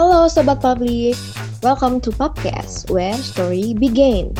[0.00, 1.12] Halo Sobat Publik,
[1.60, 4.32] welcome to Podcast, where story begins.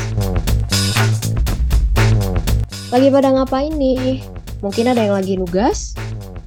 [2.88, 4.24] Lagi pada ngapain nih?
[4.64, 5.92] Mungkin ada yang lagi nugas,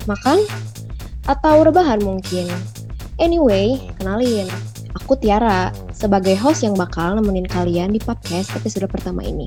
[0.10, 0.42] makan,
[1.30, 2.50] atau rebahan mungkin.
[3.22, 4.50] Anyway, kenalin,
[4.98, 9.46] aku Tiara, sebagai host yang bakal nemenin kalian di podcast episode pertama ini.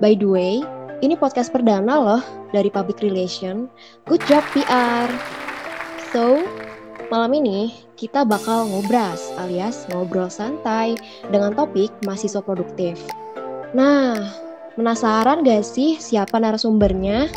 [0.00, 0.64] By the way,
[1.04, 2.24] ini podcast perdana loh
[2.56, 3.68] dari Public Relation.
[4.08, 5.12] Good job PR!
[6.08, 6.40] So,
[7.08, 10.92] malam ini kita bakal ngobras alias ngobrol santai
[11.32, 13.00] dengan topik mahasiswa produktif.
[13.72, 14.28] Nah,
[14.76, 17.32] penasaran gak sih siapa narasumbernya?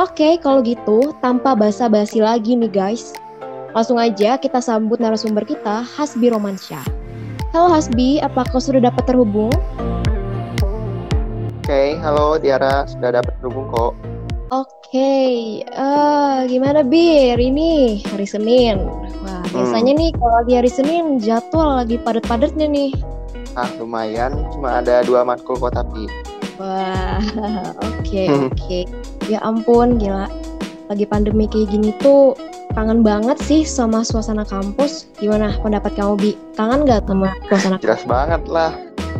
[0.00, 3.12] Oke, kalau gitu tanpa basa-basi lagi nih guys.
[3.76, 6.82] Langsung aja kita sambut narasumber kita, Hasbi Romansyah.
[7.52, 9.52] Halo Hasbi, apakah sudah dapat terhubung?
[11.62, 13.92] Oke, halo Tiara, sudah dapat terhubung kok.
[14.52, 17.34] Oke, uh, gimana Bir?
[17.34, 18.78] Ini hari Senin.
[19.24, 19.50] Wah, Hmm.
[19.50, 22.92] biasanya nih kalau lagi hari Senin jadwal lagi padat-padatnya nih.
[23.54, 26.10] Ah, lumayan, cuma ada dua matkul kok tapi.
[26.58, 27.22] Wah,
[27.98, 28.50] oke Hmm.
[28.50, 28.80] oke.
[29.26, 30.26] Ya ampun, gila.
[30.90, 32.36] Lagi pandemi kayak gini tuh
[32.74, 35.06] kangen banget sih sama suasana kampus.
[35.16, 36.30] Gimana pendapat kamu Bi?
[36.54, 38.74] Kangen nggak sama suasana Jelas banget lah.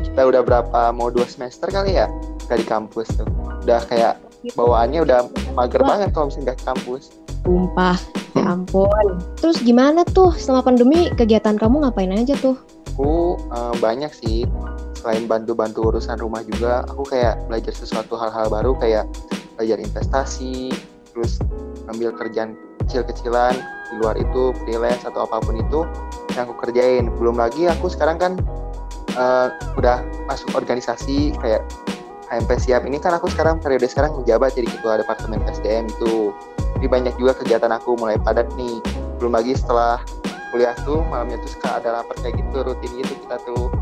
[0.05, 2.07] Kita udah berapa, mau dua semester kali ya?
[2.47, 3.27] Gak di kampus tuh.
[3.65, 4.21] Udah kayak
[4.53, 5.97] bawaannya udah mager Wah.
[5.97, 7.03] banget kalau misalnya nggak ke kampus.
[7.45, 7.99] Tumpah,
[8.35, 9.07] ya ampun.
[9.39, 12.57] Terus gimana tuh selama pandemi kegiatan kamu ngapain aja tuh?
[12.95, 14.49] Aku eh, banyak sih.
[14.99, 19.05] Selain bantu-bantu urusan rumah juga, aku kayak belajar sesuatu hal-hal baru kayak
[19.61, 20.73] belajar investasi,
[21.13, 21.37] terus
[21.93, 22.57] ambil kerjaan
[22.89, 23.53] kecil-kecilan
[23.93, 25.85] di luar itu freelance atau apa pun itu
[26.33, 27.13] yang aku kerjain.
[27.21, 28.33] Belum lagi aku sekarang kan
[29.13, 31.61] eh, udah masuk organisasi kayak
[32.31, 36.33] HMP Siap ini kan aku sekarang periode sekarang menjabat jadi ketua departemen SDM itu.
[36.79, 38.81] Jadi banyak juga kegiatan aku mulai padat nih.
[39.21, 40.01] Belum lagi setelah
[40.55, 43.75] kuliah tuh malamnya tuh suka ada rapat kayak gitu rutin gitu kita tuh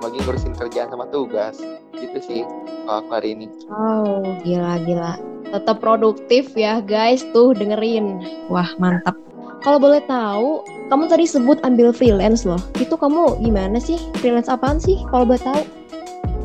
[0.00, 1.58] lagi ngurusin kerjaan sama tugas
[1.98, 2.40] gitu sih
[2.88, 3.46] kalau aku hari ini.
[3.68, 5.20] Oh, gila-gila.
[5.50, 8.22] Tetap produktif ya guys, tuh dengerin.
[8.48, 9.18] Wah, mantap.
[9.60, 12.60] Kalau boleh tahu, kamu tadi sebut ambil freelance loh.
[12.80, 14.00] Itu kamu gimana sih?
[14.22, 15.60] Freelance apaan sih kalau boleh tahu?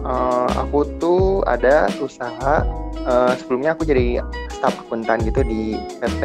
[0.06, 2.62] Eh, aku tuh ada usaha
[2.94, 4.22] eh, sebelumnya aku jadi
[4.54, 6.24] staf akuntan gitu di PT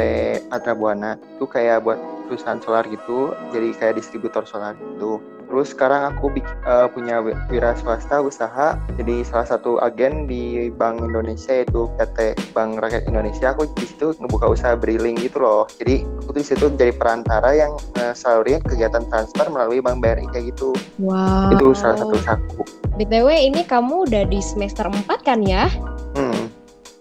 [0.53, 1.97] Patra Buana itu kayak buat
[2.29, 7.75] perusahaan solar gitu jadi kayak distributor solar gitu terus sekarang aku eh, punya wi- wira
[7.75, 13.67] swasta usaha jadi salah satu agen di Bank Indonesia yaitu PT Bank Rakyat Indonesia aku
[13.75, 18.15] di situ ngebuka usaha briling gitu loh jadi aku di situ jadi perantara yang eh,
[18.15, 20.71] salurin kegiatan transfer melalui Bank BRI kayak gitu
[21.03, 21.51] Wow.
[21.59, 22.63] itu salah satu usahaku
[22.95, 25.67] BTW ini kamu udah di semester 4 kan ya?
[26.15, 26.47] hmm.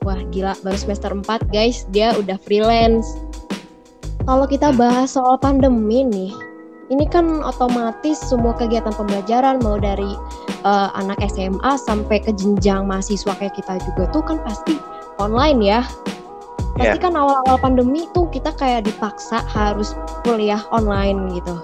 [0.07, 3.19] Wah, gila baru semester 4 guys, dia udah freelance.
[4.23, 6.31] Kalau kita bahas soal pandemi nih,
[6.89, 10.17] ini kan otomatis semua kegiatan pembelajaran mau dari
[10.61, 14.75] eh, anak SMA sampai ke jenjang mahasiswa kayak kita juga tuh kan pasti
[15.22, 15.81] online ya.
[16.75, 17.03] Pasti Iya.
[17.03, 21.59] kan awal-awal pandemi tuh kita kayak dipaksa harus kuliah online gitu.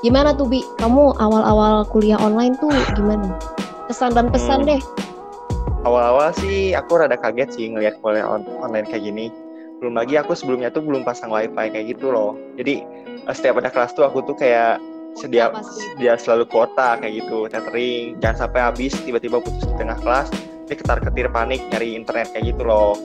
[0.00, 0.62] Gimana tuh Bi?
[0.78, 3.34] Kamu awal-awal kuliah online tuh gimana?
[3.86, 4.76] Kesan dan pesan Hmm.
[4.76, 4.82] deh.
[5.84, 9.28] awal-awal sih aku rada kaget sih ngelihat kuliah on- online kayak gini.
[9.84, 12.32] Belum lagi aku sebelumnya tuh belum pasang wifi kayak gitu loh.
[12.56, 14.80] Jadi eh, setiap ada kelas tuh aku tuh kayak
[15.12, 15.52] sedia
[16.00, 18.16] dia selalu kuota kayak gitu, tethering.
[18.16, 20.32] Jangan sampai habis tiba-tiba putus di tengah kelas,
[20.64, 22.96] dia ketar-ketir panik nyari internet kayak gitu loh.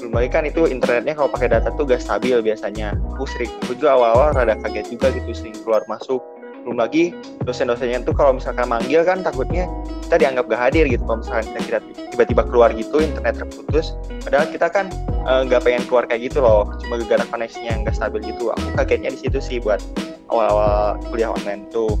[0.00, 2.96] Belum lagi kan itu internetnya kalau pakai data tuh gak stabil biasanya.
[3.12, 6.24] Aku sering, aku juga awal-awal rada kaget juga gitu sering keluar masuk.
[6.64, 7.12] Belum lagi
[7.44, 9.68] dosen-dosennya tuh kalau misalkan manggil kan takutnya
[10.08, 11.78] kita dianggap gak hadir gitu kalau misalkan kita
[12.08, 14.86] tiba-tiba keluar gitu internet terputus padahal kita kan
[15.26, 16.70] eh, nggak pengen keluar kayak gitu loh.
[16.80, 18.54] Cuma gara-gara koneksinya nggak stabil gitu.
[18.54, 19.82] Aku kagetnya di situ sih buat
[20.30, 21.98] awal-awal kuliah online tuh.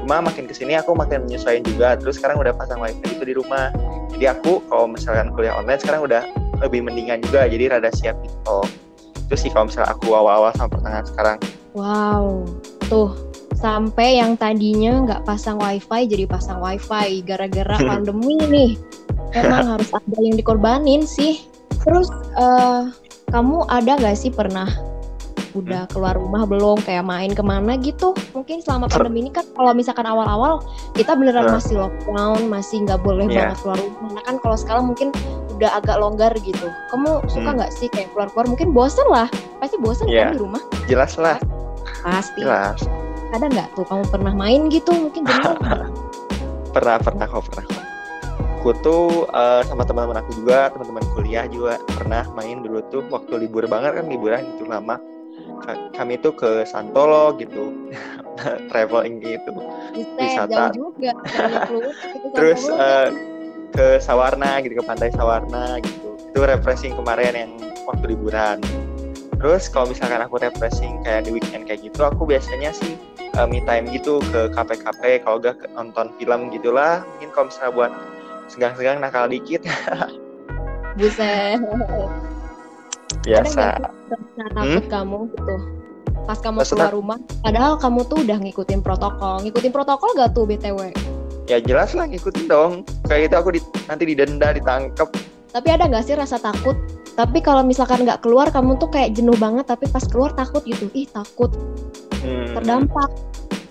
[0.00, 1.96] Cuma makin ke sini aku makin menyesuaikan juga.
[1.98, 3.72] Terus sekarang udah pasang wifi gitu di rumah.
[4.16, 6.22] Jadi aku kalau misalkan kuliah online sekarang udah
[6.62, 7.48] lebih mendingan juga.
[7.48, 8.58] Jadi rada siap gitu.
[9.26, 11.38] Itu sih kalau misalnya aku awal-awal sama pertengahan sekarang.
[11.76, 12.48] Wow,
[12.88, 13.12] tuh
[13.56, 17.20] sampai yang tadinya nggak pasang wifi jadi pasang wifi.
[17.26, 18.72] Gara-gara pandemi nih.
[19.34, 21.55] Emang harus ada yang dikorbanin sih.
[21.86, 22.82] Terus eh,
[23.28, 24.66] kamu ada nggak sih pernah
[25.54, 28.12] udah keluar rumah belum kayak main ke mana gitu?
[28.34, 30.60] Mungkin selama pandemi ini kan kalau misalkan awal-awal
[30.92, 31.56] kita beneran Nah.
[31.56, 33.48] masih lockdown, masih nggak boleh Iya.
[33.48, 34.10] banget keluar rumah.
[34.12, 35.08] Nah kan kalau sekarang mungkin
[35.56, 36.68] udah agak longgar gitu.
[36.92, 37.56] Kamu suka Hmm.
[37.56, 38.46] nggak sih kayak keluar-keluar?
[38.46, 39.32] Mungkin bosen lah.
[39.56, 40.28] Pasti bosen Iya.
[40.28, 40.60] kan di rumah.
[40.86, 41.40] jelas lah
[42.04, 42.44] Pasti.
[42.44, 42.78] jelas
[43.32, 44.92] Ada nggak tuh kamu pernah main gitu?
[44.92, 45.24] Mungkin
[46.76, 47.82] pernah pernah kok pernah kok
[48.66, 53.46] aku tuh eh, sama teman-teman aku juga teman-teman kuliah juga pernah main dulu tuh waktu
[53.46, 54.98] libur banget kan liburan itu lama.
[55.62, 57.70] Ka- kami tuh ke Santolo gitu
[58.74, 59.54] traveling gitu
[59.94, 60.74] Buset, Wisata.
[60.74, 61.14] jauh juga.
[62.34, 63.08] Terus eh,
[63.70, 66.18] ke Sawarna gitu ke pantai Sawarna gitu.
[66.34, 67.52] Itu refreshing kemarin yang
[67.86, 68.58] waktu liburan.
[69.38, 72.98] Terus kalau misalkan aku refreshing kayak di weekend kayak gitu aku biasanya sih
[73.30, 77.06] eh, me time gitu ke kafe-kafe kalau gak nonton film gitulah.
[77.14, 77.92] Mungkin kalau misalnya buat
[78.50, 79.62] segang-segang nakal dikit.
[80.98, 81.60] Buset.
[83.26, 83.90] biasa.
[84.54, 85.56] Takut kamu gitu?
[86.26, 89.42] Pas kamu Rasa keluar rumah padahal kamu tuh udah ngikutin protokol.
[89.46, 90.90] Ngikutin protokol gak tuh btw
[91.46, 92.82] ya jelas lah ngikutin dong.
[93.06, 95.06] Kayak gitu aku di, nanti didenda ditangkap
[95.56, 96.76] tapi ada nggak sih rasa takut?
[97.16, 100.92] Tapi kalau misalkan nggak keluar kamu tuh kayak jenuh banget tapi pas keluar takut gitu.
[100.92, 101.48] Ih takut.
[102.20, 103.08] Hmm, terdampak.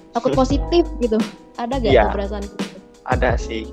[0.10, 1.22] Takut positif gitu.
[1.62, 2.04] Ada gak Iya.
[2.10, 2.58] tuh perasaan gitu?
[3.06, 3.70] Ada sih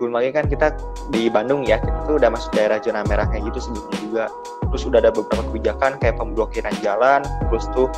[0.00, 0.72] belum lagi kan kita
[1.12, 4.24] di Bandung ya kita tuh udah masuk daerah zona merah kayak gitu sebelumnya juga.
[4.72, 7.20] Terus udah ada beberapa kebijakan kayak pemblokiran jalan
[7.52, 7.92] terus tuh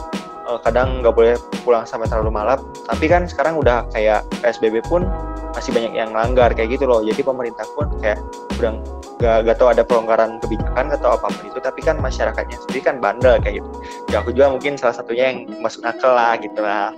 [0.50, 2.58] eh, kadang nggak boleh pulang sampai terlalu malam.
[2.90, 5.06] Tapi kan sekarang udah kayak PSBB pun
[5.54, 7.06] masih banyak yang langgar kayak gitu loh.
[7.06, 8.18] Jadi pemerintah pun kayak
[8.58, 8.82] udah
[9.22, 11.62] gak, gak tau ada pelonggaran kebijakan gak tau apa pun itu.
[11.62, 13.68] Tapi kan masyarakatnya sendiri kan bandel kayak gitu.
[14.10, 16.90] Ya aku juga mungkin salah satunya yang masuk akal lah gitu lah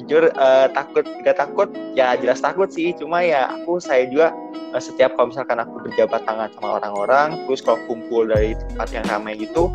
[0.00, 2.96] jujur eh, takut gak takut ya jelas takut sih.
[2.96, 4.32] Cuma ya aku saya juga
[4.72, 9.06] eh, setiap kalau misalkan aku berjabat tangan sama orang-orang terus kalau kumpul dari tempat yang
[9.08, 9.68] ramai gitu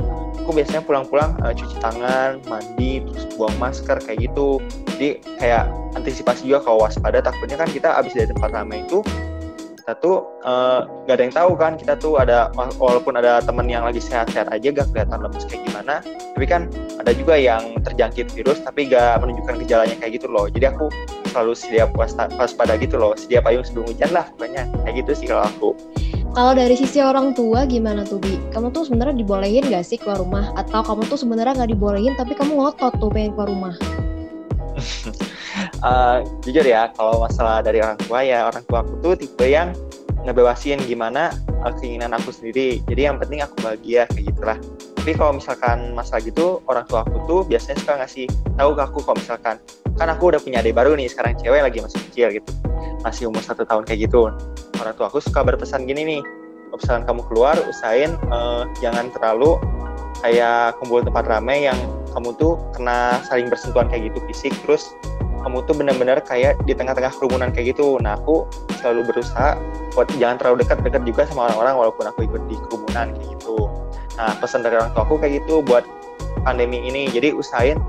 [0.47, 4.63] aku biasanya pulang-pulang eh, cuci tangan mandi terus buang masker kayak gitu.
[4.95, 5.67] Jadi kayak
[5.99, 9.03] antisipasi juga kalau waspada takutnya kan kita abis dari tempat ramai itu
[9.87, 13.87] kita tuh eh, nggak ada yang tahu kan kita tuh ada walaupun ada temen yang
[13.87, 16.03] lagi sehat-sehat aja gak kelihatan lemes kayak gimana
[16.35, 16.67] tapi kan
[16.99, 20.51] ada juga yang terjangkit virus tapi gak menunjukkan gejalanya kayak gitu loh.
[20.51, 20.91] Jadi aku
[21.31, 24.67] selalu siap wasta- waspada gitu loh sedia payung sebelum hujan lah pokoknya.
[24.83, 25.69] Kayak gitu sih kalau aku.
[26.35, 28.35] Kalau dari sisi orang tua gimana tuh bi?
[28.51, 30.51] Kamu tuh sebenarnya dibolehin gak sih keluar rumah?
[30.59, 33.75] Atau kamu tuh sebenarnya nggak dibolehin tapi kamu ngotot tuh pengen keluar rumah
[35.77, 39.77] Eh, jujur ya kalau masalah dari orang tua ya orang tua aku tuh tipe yang
[40.25, 41.29] ngebebasin gimana
[41.65, 42.81] eh, keinginan aku sendiri.
[42.89, 44.57] Jadi yang penting aku bahagia kayak gitulah.
[44.97, 48.25] Tapi kalau misalkan masalah gitu orang tua aku tuh biasanya suka ngasih
[48.57, 49.55] tahu ke aku kalau misalkan
[49.97, 52.49] kan aku udah punya adik baru nih sekarang cewek lagi masih kecil gitu.
[53.05, 54.33] Masih umur satu tahun kayak gitu.
[54.81, 56.21] Orang tua aku suka berpesan gini nih
[56.73, 59.61] kalau kamu keluar usahain eh, jangan terlalu
[60.25, 61.77] kayak kumpul tempat ramai yang
[62.17, 64.89] kamu tuh kena saling bersentuhan kayak gitu fisik terus
[65.47, 67.95] kamu tuh benar-benar kayak di tengah-tengah kerumunan kayak gitu.
[68.03, 68.43] Nah aku
[68.83, 69.55] selalu berusaha
[69.95, 73.71] buat jangan terlalu dekat-dekat juga sama orang-orang walaupun aku ikut di kerumunan kayak gitu.
[74.19, 75.87] Nah pesan dari orang tua aku kayak gitu buat
[76.43, 77.07] pandemi ini.
[77.07, 77.79] Jadi usahain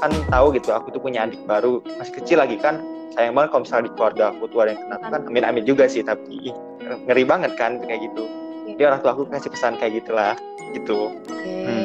[0.00, 2.80] kan tahu gitu aku tuh punya adik baru masih kecil lagi kan.
[3.12, 6.00] Sayang banget kalau misalnya di keluarga aku tuh ada yang kena kan amin-amin juga sih
[6.00, 6.56] tapi ih,
[7.04, 8.24] ngeri banget kan kayak gitu.
[8.72, 10.32] Jadi orang tua aku kasih pesan kayak gitulah
[10.72, 11.12] gitu.
[11.28, 11.81] Oke.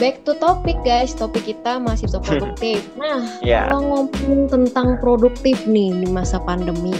[0.00, 2.80] Back to topic guys, topik kita masih so produktif.
[2.96, 6.96] Nah, ya kalau ngomong tentang produktif nih di masa pandemi.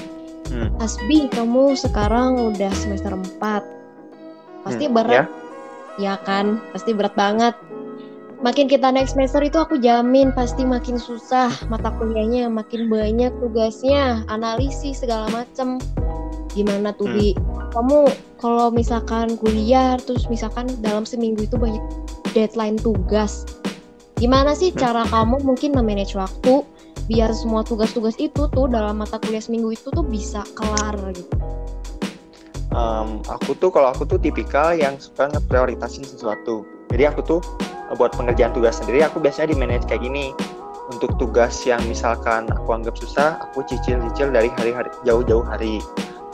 [0.52, 0.68] Hmm.
[0.76, 3.64] Asbi, kamu sekarang udah semester 4.
[4.60, 5.26] Pasti Hmm, berat.
[5.96, 6.60] Ya kan?
[6.76, 7.56] Pasti berat banget.
[8.40, 14.24] Makin kita naik semester itu aku jamin pasti makin susah mata kuliahnya, makin banyak tugasnya,
[14.28, 15.80] analisis segala macem.
[16.52, 17.16] Gimana tuh Hmm.
[17.16, 17.30] Bi?
[17.70, 18.00] Kamu
[18.36, 21.80] kalau misalkan kuliah terus misalkan dalam seminggu itu banyak
[22.32, 23.44] deadline tugas.
[24.20, 24.80] Gimana sih Hmm.
[24.80, 26.62] cara kamu mungkin memanage waktu
[27.08, 31.34] biar semua tugas-tugas itu tuh dalam mata kuliah seminggu itu tuh bisa kelar gitu.
[32.70, 36.62] Em, aku tuh kalau aku tuh tipikal yang suka ngeprioritasin sesuatu.
[36.94, 37.40] Jadi aku tuh
[37.90, 40.30] eh, buat pengerjaan tugas sendiri aku biasanya di manage kayak gini.
[40.90, 45.78] Untuk tugas yang misalkan aku anggap susah, aku cicil-cicil dari hari-hari jauh-jauh hari.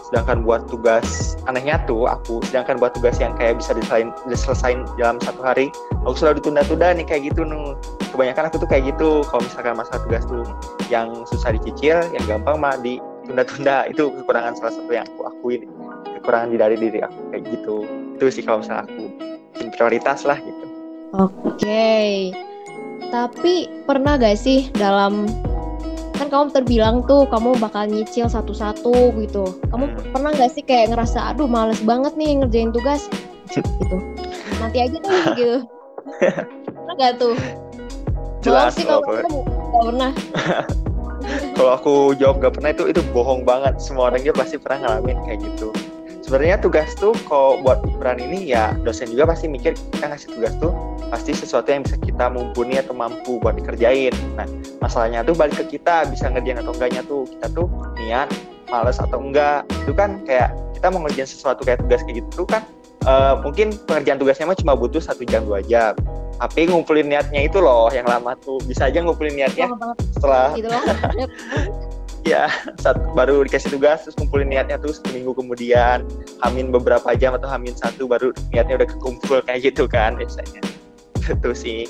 [0.08, 5.18] Sedangkan buat tugas anehnya tuh aku, sedangkan buat tugas yang kayak bisa diselesain, diselesain dalam
[5.18, 5.66] satu hari,
[6.06, 7.75] aku selalu ditunda-tunda nih kayak gitu nuh.
[8.14, 9.26] Kebanyakan aku tuh kayak gitu.
[9.26, 10.46] Kalau misalkan masalah tugas tuh
[10.86, 13.86] yang susah dicicil, yang gampang mah ditunda-tunda.
[13.92, 15.66] Itu kekurangan salah satu yang aku akuin
[16.16, 17.76] kekurangan di dari diri aku kayak gitu
[18.18, 19.04] itu sih kalau misalnya aku
[19.78, 20.66] prioritas lah gitu
[21.14, 22.34] Oke.
[23.08, 23.54] Tapi
[23.86, 25.30] pernah gak sih dalam
[26.16, 29.44] kan kamu terbilang tuh kamu bakal nyicil satu-satu gitu.
[29.68, 30.12] Kamu Hmm.
[30.16, 33.06] pernah gak sih kayak ngerasa aduh males banget nih ngerjain tugas
[33.52, 33.96] gitu.
[34.58, 35.56] Nanti aja deh gitu.
[36.73, 37.37] pernah gak tuh?
[38.40, 40.11] Jelas sih kalau kamu gak pernah.
[41.58, 45.18] kalau aku jawab gak pernah itu itu bohong banget semua orang juga pasti pernah ngalamin
[45.26, 45.68] kayak gitu
[46.26, 50.52] sebenarnya tugas tuh kalau buat ukuran ini ya dosen juga pasti mikir kita ngasih tugas
[50.59, 50.75] tuh
[51.06, 54.11] pasti sesuatu yang bisa kita mumpuni atau mampu buat dikerjain.
[54.35, 54.42] Nah
[54.83, 57.71] masalahnya tuh balik ke kita bisa ngerjain atau enggaknya tuh kita tuh
[58.02, 58.28] niat
[58.66, 59.62] males atau enggak.
[59.87, 62.62] Itu kan kayak kita mau ngerjain sesuatu kayak tugas kayak gitu tuh kan
[63.06, 65.95] eh, mungkin pengerjaan tugasnya mah cuma butuh satu jam dua jam.
[66.37, 69.71] Tapi ngumpulin niatnya itu loh yang lama tuh bisa aja ngumpulin niatnya
[70.11, 70.83] setelah gitu loh
[72.26, 72.50] ya
[72.83, 76.02] saat baru dikasih tugas terus ngumpulin niatnya terus seminggu kemudian
[76.42, 80.61] hamin beberapa jam atau hamin satu baru niatnya udah kekumpul kayak gitu kan biasanya
[81.23, 81.80] itu sih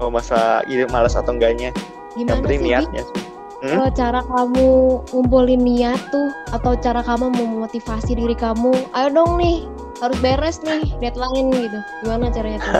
[0.00, 1.68] oh masa ide malas atau enggaknya
[2.16, 3.04] gimana yang penting sih niatnya
[3.60, 3.76] Hmm?
[3.76, 4.68] Kalau cara kamu
[5.12, 9.68] ngumpulin niat tuh atau cara kamu memotivasi diri kamu, ayo dong nih
[10.00, 11.78] harus beres nih deadline gitu.
[12.00, 12.72] Gimana caranya tuh?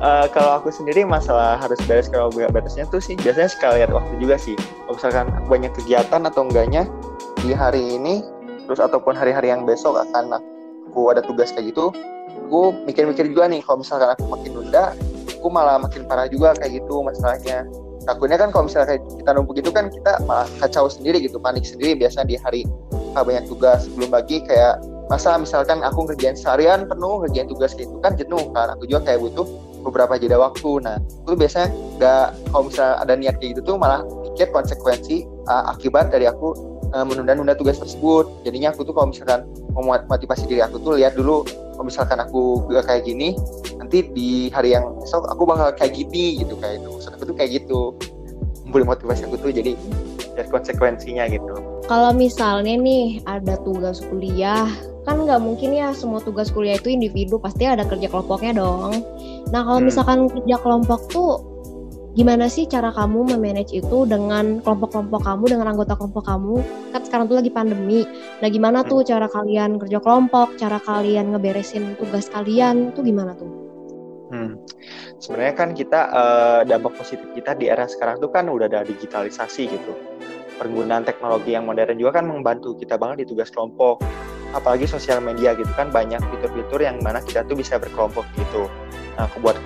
[0.00, 4.14] uh, kalau aku sendiri masalah harus beres kalau nggak beresnya tuh sih biasanya sekalian waktu
[4.16, 4.56] juga sih.
[4.88, 6.88] Kalau misalkan banyak kegiatan atau enggaknya
[7.44, 8.24] di hari ini,
[8.64, 10.40] terus ataupun hari-hari yang besok akan
[10.88, 11.92] aku ada tugas kayak gitu,
[12.48, 14.96] aku mikir-mikir juga nih kalau misalkan aku makin nunda,
[15.28, 17.68] aku malah makin parah juga kayak gitu masalahnya.
[18.08, 21.92] Takutnya kan kalau misalnya kita numpuk itu kan kita malah kacau sendiri gitu panik sendiri
[21.92, 22.64] biasanya di hari
[23.12, 23.84] ah, banyak tugas.
[23.92, 24.80] Belum lagi kayak
[25.12, 28.72] masa misalkan aku ngerjain seharian penuh ngerjain tugas kayak itu kan jenuh kan.
[28.72, 29.44] Aku juga kayak butuh
[29.84, 30.80] beberapa jeda waktu.
[30.80, 31.68] Nah itu biasanya
[32.00, 34.00] nggak kalau misalnya ada niat kayak gitu tuh malah
[34.38, 36.54] pikir konsekuensi uh, akibat dari aku
[36.94, 38.30] uh, menunda-nunda tugas tersebut.
[38.46, 39.42] Jadinya aku tuh kalau misalkan
[39.74, 41.42] mau motivasi diri aku tuh lihat dulu
[41.74, 43.34] kalau misalkan aku gak kayak gini
[43.82, 47.34] nanti di hari yang besok aku bakal kayak gini gitu kayak itu maksud aku tuh
[47.34, 47.80] kayak gitu.
[48.70, 49.74] Boleh motivasi aku tuh jadi
[50.38, 51.58] lihat konsekuensinya gitu.
[51.90, 54.70] Kalau misalnya nih ada tugas kuliah
[55.02, 59.02] kan nggak mungkin ya semua tugas kuliah itu individu pasti ada kerja kelompoknya dong.
[59.50, 59.88] Nah kalau hmm.
[59.90, 61.57] misalkan kerja kelompok tuh
[62.18, 67.30] gimana sih cara kamu memanage itu dengan kelompok-kelompok kamu dengan anggota kelompok kamu kan sekarang
[67.30, 68.02] tuh lagi pandemi
[68.42, 73.70] nah gimana tuh cara kalian kerja kelompok cara kalian ngeberesin tugas kalian tuh gimana tuh
[74.28, 74.60] Hmm.
[75.16, 79.72] Sebenarnya kan kita uh, dampak positif kita di era sekarang tuh kan udah ada digitalisasi
[79.72, 79.92] gitu.
[80.60, 84.04] Penggunaan teknologi yang modern juga kan membantu kita banget di tugas kelompok.
[84.56, 88.66] Apalagi sosial media gitu kan banyak fitur-fitur yang mana kita tuh bisa berkelompok gitu.
[89.18, 89.58] Nah, buat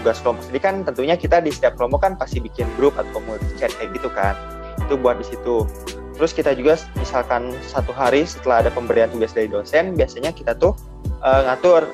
[0.00, 3.46] tugas kelompok sendiri kan tentunya kita di setiap kelompok kan pasti bikin grup atau multi
[3.60, 4.34] chat kayak gitu kan.
[4.80, 5.68] Itu buat di situ.
[6.14, 10.72] Terus kita juga misalkan satu hari setelah ada pemberian tugas dari dosen, biasanya kita tuh
[11.22, 11.84] uh, ngatur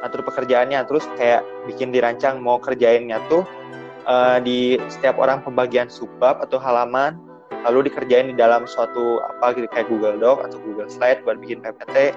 [0.00, 3.44] atur pekerjaannya terus kayak bikin dirancang mau kerjainnya tuh
[4.08, 7.20] uh, di setiap orang pembagian subbab atau halaman
[7.66, 11.60] lalu dikerjain di dalam suatu apa gitu kayak Google Doc atau Google Slide buat bikin
[11.60, 12.16] PPT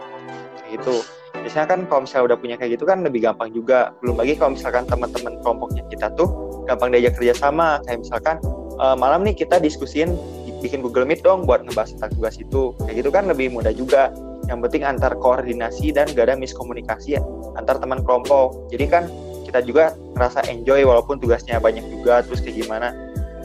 [0.72, 1.04] gitu.
[1.34, 3.92] Biasanya kan kalau misalnya udah punya kayak gitu kan lebih gampang juga.
[4.00, 6.30] Belum lagi kalau misalkan teman-teman kelompoknya kita tuh
[6.70, 7.84] gampang diajak kerja sama.
[7.84, 8.36] Kayak misalkan
[8.80, 10.16] uh, malam nih kita diskusin
[10.64, 12.72] bikin Google Meet dong buat ngebahas tentang tugas itu.
[12.88, 14.16] Kayak gitu kan lebih mudah juga.
[14.48, 17.22] Yang penting antar koordinasi dan gak ada miskomunikasi ya
[17.60, 18.72] antar teman kelompok.
[18.72, 19.04] Jadi kan
[19.48, 22.90] kita juga ngerasa enjoy walaupun tugasnya banyak juga terus kayak gimana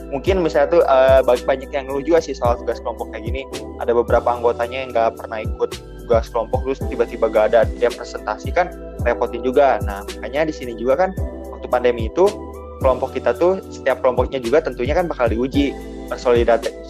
[0.09, 3.41] mungkin misalnya tuh uh, banyak yang ngeluh juga sih soal tugas kelompok kayak gini.
[3.81, 5.69] Ada beberapa anggotanya yang nggak pernah ikut
[6.05, 7.69] tugas kelompok terus tiba-tiba gak ada.
[7.77, 8.73] Dia presentasi kan
[9.05, 9.77] repotin juga.
[9.85, 11.09] Nah makanya di sini juga kan
[11.53, 12.25] waktu pandemi itu
[12.81, 15.75] kelompok kita tuh setiap kelompoknya juga tentunya kan bakal diuji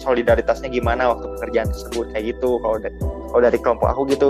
[0.00, 2.56] solidaritasnya gimana waktu pekerjaan tersebut kayak gitu.
[2.64, 4.28] Kalau dari, kalau dari kelompok aku gitu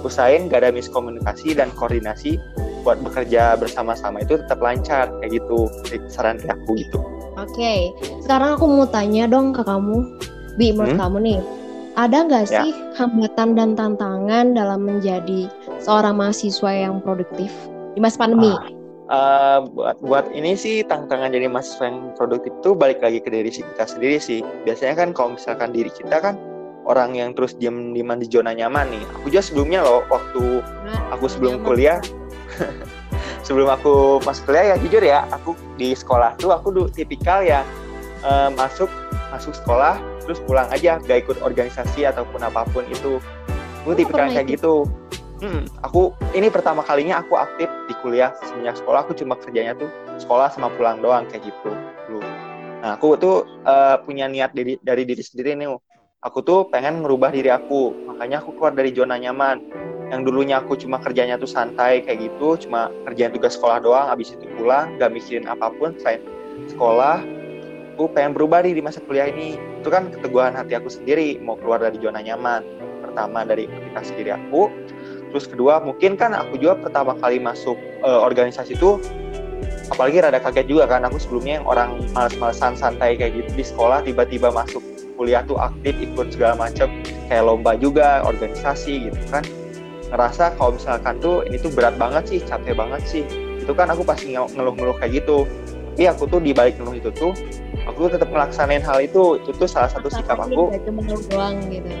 [0.00, 2.40] usahain gak ada miskomunikasi dan koordinasi
[2.80, 5.68] buat bekerja bersama-sama itu tetap lancar kayak gitu.
[6.08, 7.94] Saran dari aku gitu oke okay.
[8.24, 10.06] sekarang aku mau tanya dong ke kamu
[10.58, 11.02] bi menurut hmm?
[11.02, 11.40] kamu nih
[11.98, 12.62] ada nggak ya.
[12.64, 15.50] sih hambatan dan tantangan dalam menjadi
[15.82, 17.50] seorang mahasiswa yang produktif
[17.94, 22.72] di masa pandemi ah uh, buat buat ini sih tantangan jadi mahasiswa yang produktif tuh
[22.78, 24.40] balik lagi ke diri kita sendiri sih.
[24.64, 26.38] Biasanya kan kalau misalkan diri kita kan
[26.86, 29.04] orang yang terus diam di di zona nyaman nih.
[29.20, 31.98] Aku juga sebelumnya loh waktu nah, aku sebelum kuliah
[33.42, 37.64] sebelum aku masuk kuliah ya jujur ya aku di sekolah tuh aku tuh tipikal ya
[38.24, 38.88] uh, masuk
[39.30, 43.18] masuk sekolah terus pulang aja gak ikut organisasi ataupun apa pun itu
[43.82, 44.84] aku tipikal kayak gitu
[45.40, 49.88] Hmm, aku ini pertama kalinya aku aktif di kuliah semenjak sekolah aku cuma kerjanya tuh
[50.20, 51.72] sekolah sama pulang doang kayak gitu
[52.04, 52.20] dulu.
[52.84, 55.72] Nah aku tuh uh, punya niat dari dari diri sendiri nih.
[56.20, 59.64] Aku tuh pengen merubah diri aku, makanya aku keluar dari zona nyaman.
[60.10, 64.34] Yang dulunya aku cuma kerjanya tuh santai kayak gitu, cuma kerjaan tugas sekolah doang, habis
[64.34, 66.20] itu pulang, gak mikirin apa pun selain
[66.66, 67.22] sekolah.
[67.94, 69.54] Aku pengen berubah di masa kuliah ini.
[69.80, 72.66] Itu kan keteguhan hati aku sendiri, mau keluar dari zona nyaman.
[73.06, 74.72] Pertama dari aktivitas diri aku,
[75.30, 78.98] terus kedua mungkin kan aku juga pertama kali masuk uh, organisasi itu
[79.90, 84.02] apalagi rada kaget juga kan aku sebelumnya yang orang males-malesan santai kayak gitu di sekolah
[84.06, 84.82] tiba-tiba masuk
[85.18, 86.88] kuliah tuh aktif ikut segala macam
[87.28, 89.42] kayak lomba juga organisasi gitu kan
[90.10, 93.24] ngerasa kalau misalkan tuh ini tuh berat banget sih capek banget sih.
[93.62, 95.46] Itu kan aku pasti ngeluh-ngeluh kayak gitu.
[95.94, 97.36] Tapi aku tuh di balik ngeluh itu tuh
[97.84, 100.72] aku tuh tetap melaksanain hal itu itu tuh salah satu sikap aku.
[101.28, 101.92] doang gitu.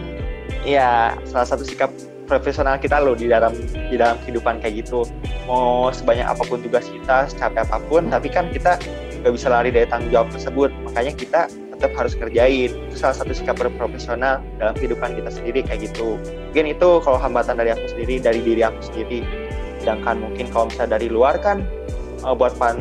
[0.64, 1.92] Iya salah satu sikap
[2.24, 3.52] profesional kita loh di dalam
[3.90, 5.04] di dalam kehidupan kayak gitu.
[5.44, 8.80] Mau sebanyak apa pun tugas kita secapek apa pun tapi kan kita
[9.20, 10.72] nggak bisa lari dari tanggung jawab tersebut.
[10.88, 11.40] Makanya kita
[11.80, 16.20] tetap harus kerjain itu salah satu sikap profesional dalam kehidupan kita sendiri kayak gitu.
[16.52, 19.24] Mungkin itu kalau hambatan dari aku sendiri dari diri aku sendiri.
[19.80, 21.64] Sedangkan mungkin kalau misalnya dari luar kan
[22.20, 22.76] uh, buat pan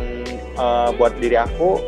[0.60, 1.80] uh, buat diri aku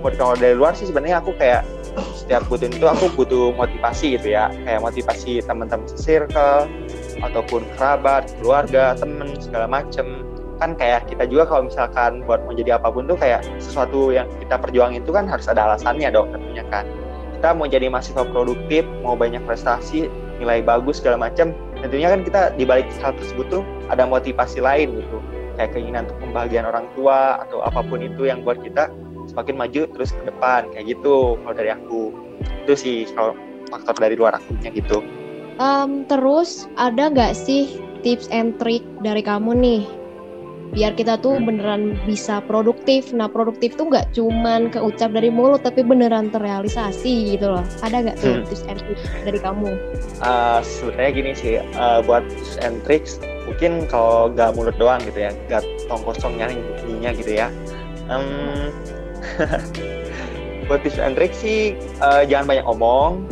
[0.00, 1.66] buat kalau dari luar sih sebenarnya aku kayak
[2.14, 4.46] setiap butuh itu aku butuh motivasi gitu ya.
[4.62, 6.70] Kayak motivasi teman-teman circle
[7.18, 10.29] ataupun kerabat keluarga temen segala macem
[10.60, 14.28] kan kayak kita juga kalau misalkan buat mau jadi apa pun tuh kayak sesuatu yang
[14.36, 16.84] kita perjuangin itu kan harus ada alasannya dong tentunya kan.
[17.40, 22.40] Kita mau jadi mahasiswa produktif mau banyak prestasi nilai bagus segala macam tentunya kan kita
[22.60, 25.18] di balik hal tersebut tuh ada motivasi lain gitu.
[25.56, 28.92] Kayak keinginan untuk pembahagian orang tua atau apa pun itu yang buat kita
[29.32, 32.12] semakin maju terus ke depan kayak gitu kalau dari aku.
[32.68, 33.32] Itu sih kalau
[33.72, 35.00] faktor dari luar akunya gitu.
[35.56, 39.99] Um, terus ada nggak sih tips and trick dari kamu nih
[40.70, 43.10] biar kita tuh beneran bisa produktif.
[43.10, 47.64] Nah produktif tuh nggak cuman keucap dari mulut tapi beneran terrealisasi gitu loh.
[47.82, 48.46] Ada nggak tuh hmm.
[48.46, 49.70] tips and tricks dari kamu?
[50.22, 53.18] Uh, Sebenarnya gini sih uh, buat tips and tricks
[53.50, 57.48] mungkin kalau nggak mulut doang gitu ya, nggak tong kosong nyari buktinya gitu ya.
[58.06, 58.70] Um,
[60.70, 63.26] buat tips and trick sih uh, jangan banyak omong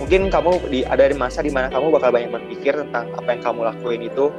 [0.00, 3.42] mungkin kamu di ada di masa di mana kamu bakal banyak berpikir tentang apa yang
[3.44, 4.32] kamu lakuin itu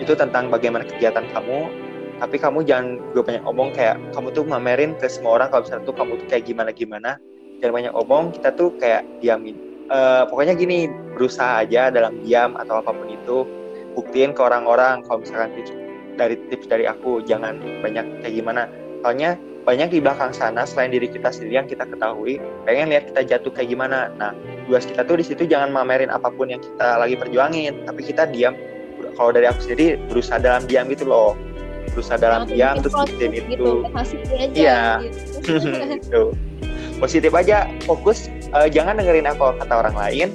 [0.00, 1.68] itu tentang bagaimana kegiatan kamu.
[2.16, 5.84] Tapi kamu jangan gue banyak omong kayak kamu tuh mamerin ke semua orang kalau misalnya
[5.84, 7.10] tuh kamu tuh kayak gimana gimana
[7.60, 9.56] jangan banyak omong kita tuh kayak diamin.
[9.86, 13.46] Uh, pokoknya gini berusaha aja dalam diam atau apa pun itu
[13.94, 15.72] buktiin ke orang-orang kalau misalkan tips
[16.18, 18.62] dari tips dari aku jangan banyak kayak gimana.
[19.04, 23.36] Soalnya banyak di belakang sana selain diri kita sendiri yang kita ketahui pengen lihat kita
[23.36, 24.10] jatuh kayak gimana.
[24.18, 24.34] Nah
[24.66, 28.26] tugas kita tuh di situ jangan mamerin apa pun yang kita lagi perjuangin tapi kita
[28.26, 28.58] diam
[29.16, 31.34] kalau dari aku sendiri berusaha dalam diam gitu loh.
[31.96, 33.26] Berusaha dalam nah, diam terus itu.
[33.32, 33.70] gitu,
[34.52, 35.00] iya.
[35.00, 35.50] gitu.
[35.96, 36.22] gitu.
[36.96, 40.28] positif aja fokus uh, jangan dengerin apa kata orang lain.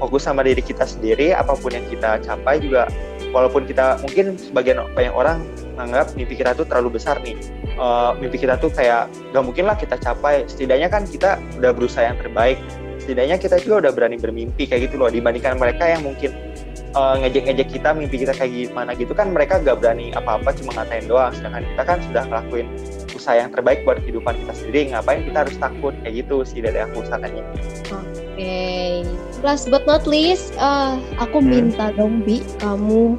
[0.00, 2.88] Fokus sama diri kita sendiri apa pun yang kita capai juga
[3.36, 5.44] walaupun kita mungkin sebagian banyak orang
[5.76, 7.36] menganggap mimpi kita tuh terlalu besar nih.
[7.76, 10.48] Uh, mimpi kita tuh kayak gak mungkin lah kita capai.
[10.48, 12.56] Setidaknya kan kita udah berusaha yang terbaik.
[13.00, 16.49] Setidaknya kita juga udah berani bermimpi kayak gitu loh dibandingkan mereka yang mungkin
[16.94, 21.06] uh, ngejek-ngejek kita mimpi kita kayak gimana gitu kan mereka gak berani apa-apa cuma ngatain
[21.06, 22.66] doang sedangkan kita kan sudah ngelakuin
[23.14, 26.78] usaha yang terbaik buat kehidupan kita sendiri ngapain kita harus takut kayak gitu sih dari
[26.80, 27.44] aku usahanya
[27.92, 29.04] oke okay.
[29.44, 31.48] last but not least uh, aku hmm.
[31.70, 33.18] minta dong bi kamu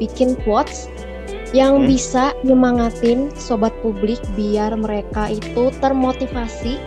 [0.00, 0.88] bikin quotes
[1.50, 1.90] yang hmm.
[1.90, 6.78] bisa nyemangatin sobat publik biar mereka itu termotivasi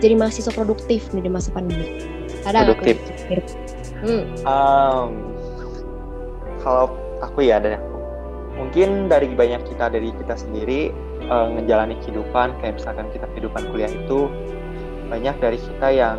[0.00, 2.08] jadi mahasiswa produktif nih di masa pandemi.
[2.48, 2.96] Ada produktif.
[4.00, 4.24] Hmm.
[4.48, 5.08] Um,
[6.64, 7.76] kalau aku ya ada
[8.56, 10.92] mungkin dari banyak kita dari kita sendiri
[11.28, 14.28] uh, ngejalani kehidupan kayak misalkan kita kehidupan kuliah itu
[15.10, 16.18] banyak dari kita yang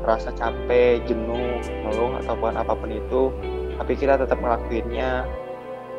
[0.00, 3.28] merasa capek, jenuh, ngeluh ataupun apa pun itu,
[3.76, 5.28] tapi kita tetap ngelakuinnya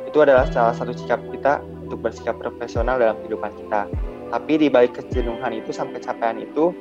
[0.09, 3.85] itu adalah salah satu sikap kita untuk bersikap profesional dalam kehidupan kita.
[4.33, 6.73] Tapi di balik kejenuhan itu sampai capaian itu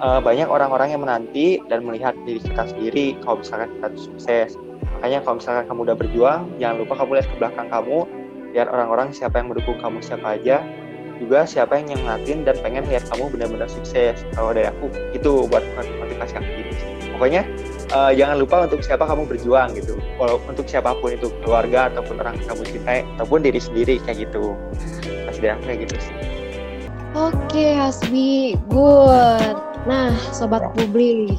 [0.00, 4.50] uh, banyak orang-orang yang menanti dan melihat diri kita sendiri kalau misalkan kita sukses.
[4.98, 7.98] Makanya kalau misalkan kamu udah berjuang, jangan lupa kamu lihat ke belakang kamu,
[8.56, 10.56] lihat orang-orang siapa yang mendukung kamu siapa aja,
[11.18, 14.22] juga siapa yang nyengatin dan pengen lihat kamu benar-benar sukses.
[14.34, 16.72] Kalau dari aku itu buat motivasi aku gitu.
[17.18, 17.42] Pokoknya
[17.92, 22.20] uh, jangan lupa untuk siapa kamu berjuang gitu walau untuk siapa pun itu keluarga ataupun
[22.20, 24.56] orang kamu cintai ataupun diri sendiri kayak gitu
[25.28, 26.14] masih dari kayak gitu sih
[27.16, 31.38] oke Hasbi good nah sobat publik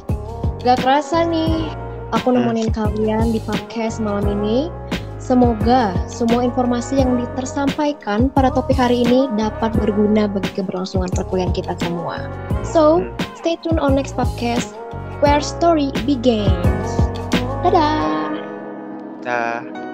[0.62, 1.68] gak kerasa nih
[2.14, 4.72] aku nemenin kalian di podcast malam ini
[5.20, 11.76] Semoga semua informasi yang tersampaikan pada topik hari ini dapat berguna bagi keberlangsungan perkuliahan kita
[11.76, 12.24] semua.
[12.64, 13.04] So,
[13.36, 14.72] stay tuned on next podcast
[15.20, 16.88] where story begins.
[17.60, 18.32] Dadah!
[19.20, 19.89] Dah.